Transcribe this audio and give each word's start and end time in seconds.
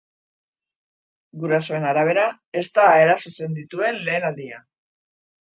Gurasoen 1.43 1.85
arabera, 1.89 2.23
ez 2.63 2.65
da 2.79 2.87
erasotzen 3.05 3.55
dituen 3.61 4.03
lehen 4.09 4.27
aldia. 4.31 4.63